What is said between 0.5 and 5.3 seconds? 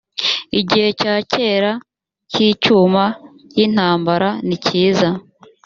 igihe cya kera k icyuma yintambara nikiza